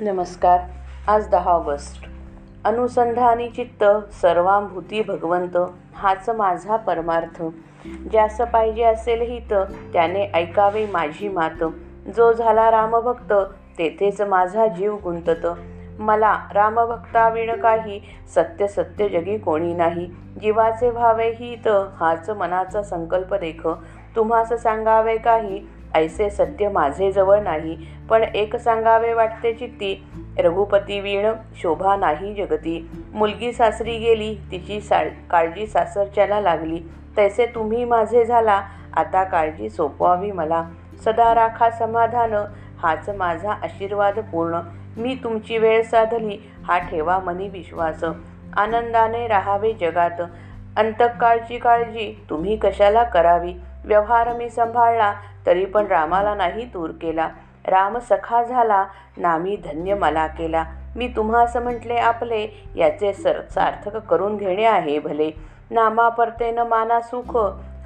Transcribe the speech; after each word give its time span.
नमस्कार. 0.00 0.60
आज 1.08 1.28
दहा 1.28 1.50
ऑगस्ट. 1.50 2.08
अनुसंधानी 2.64 3.48
चित्त 3.48 3.84
सर्वांभूती 4.12 5.02
भगवंत 5.02 5.56
हाच 5.94 6.30
माझा 6.30 6.76
परमार्थ. 6.76 7.42
ज्यास 8.10 8.40
पाहिजे 8.40 8.82
असेल 8.82 9.20
हित 9.20 9.52
त्याने 9.92 10.30
ऐकावे 10.34 10.86
माझी 10.86 11.28
मात. 11.28 11.64
जो 12.16 12.32
झाला 12.32 12.70
रामभक्त 12.70 13.32
तेथेच 13.78 14.20
माझा 14.20 14.66
जीव 14.66 14.96
गुंतत. 15.02 15.46
मला 15.98 16.38
रामभक्ताविण 16.54 17.60
काही 17.60 18.00
सत्य 18.34 18.66
सत्य 18.66 19.08
जगी 19.08 19.38
कोणी 19.38 19.74
नाही. 19.74 20.10
जीवाचे 20.40 20.90
व्हावे 20.90 21.30
हित 21.30 21.68
हाच 22.00 22.30
मनाचा 22.30 22.82
संकल्प 22.82 23.34
देख 23.34 23.68
तुम्हास 24.16 24.52
सांगावे 24.52 25.18
काही 25.18 25.66
ऐसे 25.94 26.30
सत्य 26.30 26.68
माझे 26.68 27.12
जवळ 27.12 27.40
नाही 27.40 27.76
पण 28.10 28.22
एक 28.22 28.56
सांगावे 28.56 29.12
वाटते 29.12 29.52
चित्ती. 29.52 30.06
रघुपती 30.38 31.00
वीण 31.00 31.26
शोभा 31.56 31.96
नाही 31.96 32.34
जगती. 32.34 32.90
मुलगी 33.14 33.52
सासरी 33.52 33.98
गेली 33.98 34.34
तिची 34.50 34.80
सा 34.80 35.02
काळजी 35.30 35.66
सासरच्याला 35.66 36.40
लागली. 36.40 36.80
तैसे 37.16 37.46
तुम्ही 37.46 37.84
माझे 37.84 38.24
झाला 38.24 38.62
आता 38.96 39.24
काळजी 39.24 39.70
सोपवावी 39.70 40.32
मला. 40.32 40.64
सदा 41.04 41.34
राखा 41.34 41.70
समाधान 41.70 42.34
हाच 42.82 43.08
माझा 43.08 43.52
आशीर्वाद 43.52 44.18
पूर्ण. 44.18 44.60
मी 44.96 45.14
तुमची 45.14 45.58
वेळ 45.58 45.82
साधली 45.82 46.38
हा 46.64 46.78
ठेवा 46.78 47.18
मनी 47.18 47.48
विश्वास. 47.48 48.04
आनंदाने 48.56 49.26
राहावे 49.28 49.72
जगात. 49.72 50.22
अंतकाळची 50.76 51.58
काळजी 51.58 52.24
तुम्ही 52.30 52.56
कशाला 52.56 53.02
करावी? 53.02 53.52
व्यवहार 53.84 54.32
मी 54.36 54.48
सांभाळला 54.50 55.12
तरी 55.46 55.64
पण 55.64 55.86
रामाला 55.86 56.34
नाही 56.34 56.64
दूर 56.64 56.90
केला. 57.02 57.28
राम 57.66 57.98
सखा 57.98 58.42
झाला 58.42 58.84
नामी 59.16 59.56
धन्य 59.64 59.94
मला 59.94 60.26
केला. 60.26 60.64
मी 60.96 61.08
तुम्हास 61.08 61.56
म्हटले 61.56 61.96
आपले 61.96 62.46
याचे 62.76 63.12
सर 63.12 63.40
सार्थक 63.54 63.96
करून 63.96 64.36
घेणे 64.36 64.64
आहे 64.64 64.98
भले. 64.98 65.30
नामा 65.70 66.08
न 66.40 66.58
माना 66.58 67.00
सुख 67.00 67.36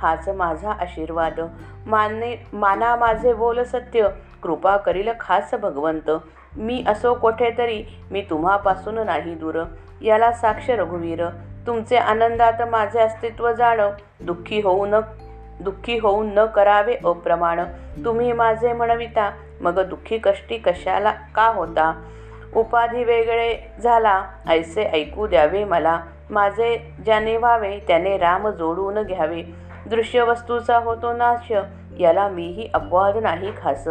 हाच 0.02 0.28
माझा 0.28 0.70
आशीर्वाद. 0.70 1.40
माने 1.86 2.36
माना 2.52 2.94
माझे 2.96 3.32
बोल 3.32 3.62
सत्य 3.62 4.08
कृपा 4.42 4.76
करील 4.76 5.10
खास 5.20 5.54
भगवंत. 5.54 6.10
मी 6.56 6.82
असो 6.86 7.14
कोठेतरी 7.14 7.82
मी 8.10 8.20
तुम्हापासून 8.30 8.98
नाही 9.06 9.34
दूर. 9.34 9.62
याला 10.02 10.32
साक्ष 10.32 10.70
रघुवीर 10.70 11.26
तुमचे 11.66 11.96
आनंदात 11.96 12.62
माझे 12.62 13.00
अस्तित्व 13.00 13.52
जाण 13.52 13.80
दुःखी 14.20 14.60
होऊ 14.60 14.86
न 14.86 15.00
दुःखी 15.60 15.98
होऊन 15.98 16.34
न 16.34 16.44
करावे 16.46 16.96
अप्रमाण. 17.04 17.60
तुम्ही 18.04 18.32
माझे 18.32 18.72
म्हणविता 18.72 19.30
मग 19.60 19.80
दुःखी 19.80 20.18
कष्टी 20.18 20.58
कशाला 20.58 21.10
का 21.10 21.46
होता? 21.46 22.02
उपाधी 22.56 23.04
वेगळे 23.04 23.72
झाला 23.82 24.24
ऐसे 24.48 24.84
ऐकू 24.84 25.26
द्यावे 25.26 25.64
मला. 25.64 26.00
माझे 26.30 26.94
ज्याने 27.04 27.36
व्हावे 27.36 27.78
त्याने 27.78 28.16
राम 28.16 28.48
जोडून 28.48 29.02
घ्यावे. 29.02 29.42
दृश्य 29.86 30.22
वस्तूचा 30.22 30.78
होतो 30.78 31.12
नाश 31.12 31.52
याला 31.98 32.28
मीही 32.28 32.70
अपवाद 32.74 33.16
नाही 33.16 33.52
खास. 33.62 33.88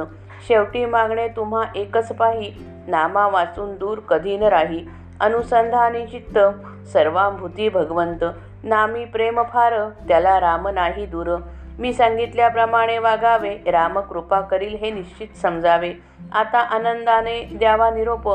शेवटी 0.48 0.86
मागणे 0.86 1.28
तुम्हा 1.28 1.64
एकच 1.76 2.12
पाही 2.12 2.54
नामा 2.88 3.28
वाचून 3.28 3.78
दूर 3.78 4.00
कधी 4.00 4.38
न 4.38 4.44
राही. 4.44 4.86
अनुसंधानी 5.20 6.06
चित्त 6.06 6.40
सर्वांभूती 6.88 7.70
भगवंत. 7.70 8.24
नामी 8.64 9.06
प्रेम 9.06 9.42
फार 9.44 9.74
त्याला 10.08 10.40
राम 10.40 10.68
नाही 10.68 11.06
दूर. 11.06 11.38
मी 11.80 11.94
सांगितल्याप्रमाणे 11.94 12.98
वागावे 12.98 13.58
राम 13.72 14.00
कृपा 14.00 14.42
करील 14.42 14.76
हे 14.76 14.92
निश्चित 14.92 15.28
समजावे. 15.38 15.94
आता 16.34 16.60
आनंदाने 16.60 17.44
द्यावा 17.54 17.90
निरोप 17.90 18.30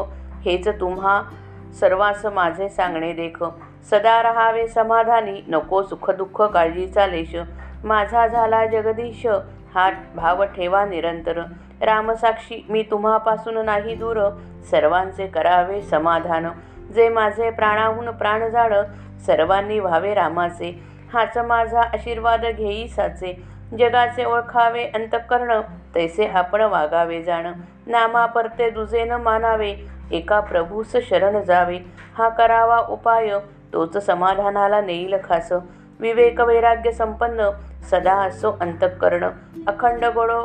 हेच 0.44 0.68
तुम्हा 0.68 1.22
सर्वांस 1.80 2.26
माझे 2.26 2.68
सांगणे 2.68 3.12
देख. 3.12 3.44
सदा 3.90 4.22
रहावे 4.22 4.66
समाधानी 4.68 5.40
नको 5.48 5.82
सुखदुःख 5.82 6.42
काळजीचा 6.42 7.06
लेश. 7.06 7.36
माझा 7.84 8.26
झाला 8.26 8.66
जगदीश 8.66 9.26
हा 9.74 9.90
भाव 10.16 10.44
ठेवा 10.44 10.84
निरंतर. 10.84 11.42
रामसाक्षी 11.80 12.66
मी 12.68 12.82
तुम्हापासून 12.82 13.64
नाही 13.64 13.94
दूर. 13.94 14.28
सर्वांचे 14.70 15.26
करावे 15.26 15.82
समाधान. 15.82 16.46
जे 16.94 17.08
माझे 17.08 17.50
प्राणाहून 17.50 18.10
प्राण 18.10 18.48
जाण 18.48 18.74
सर्वांनी 19.26 19.78
व्हावे 19.78 20.14
रामाचे. 20.14 20.70
हाच 21.12 21.38
माझा 21.38 21.80
आशीर्वाद 21.80 22.44
घेई 22.46 22.86
साचे 22.88 23.32
जगाचे 23.78 24.24
ओळखावे 24.24 24.84
अंतकरण 24.84 25.60
तैसे 25.94 26.26
आपण 26.26 26.60
वागावे 26.60 27.22
जाण. 27.22 27.46
नामा 27.86 28.26
परते 28.26 28.70
दुजे 28.70 29.04
न 29.04 29.12
मानावे 29.12 29.74
एका 30.12 30.40
प्रभूस 30.40 30.96
शरण 31.08 31.42
जावे. 31.42 31.78
हा 32.18 32.28
करावा 32.28 32.78
उपाय 32.88 33.38
तोच 33.72 33.96
समाधानाला 34.06 34.80
नेईल 34.80 35.14
खास. 35.24 35.52
विवेक 36.00 36.40
वैराग्य 36.40 36.92
संपन्न 36.92 37.50
सदा 37.90 38.14
असो 38.14 38.56
अंतकरण. 38.60 39.24
अखंड 39.66 40.04
गोडो 40.04 40.40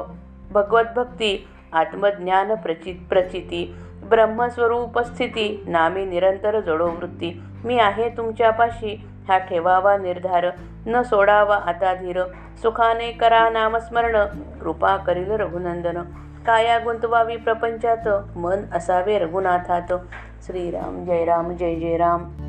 भगवद्भक्ती 0.51 1.47
आत्मज्ञान 1.73 2.55
प्रचि 2.55 2.93
प्रचिती. 3.09 3.75
ब्रह्मस्वरूप 4.09 4.99
स्थिती 4.99 5.63
नामी 5.67 6.05
निरंतर 6.05 6.61
जडो 6.61 6.87
वृत्ती. 6.87 7.43
मी 7.65 7.79
आहे 7.79 8.09
तुमच्यापाशी. 8.09 9.09
हा 9.29 9.37
ठेवावा 9.37 9.97
निर्धार. 9.97 10.47
न 10.87 11.01
सोडावा 11.01 11.55
आता 11.55 11.93
धीर. 11.93 12.23
सुखाने 12.61 13.11
करा 13.11 13.49
नामस्मरण. 13.49 14.15
कृपा 14.61 14.97
करील 14.97 15.31
रघुनंदन. 15.31 16.01
काया 16.45 16.79
गुंतवावी 16.79 17.37
प्रपंचात. 17.37 18.37
मन 18.37 18.61
असावे 18.73 19.19
रघुनाथात. 19.19 19.93
श्रीराम 20.45 21.05
जय 21.05 21.25
राम 21.25 21.51
जय 21.51 21.75
जय 21.75 21.97
राम. 21.97 22.42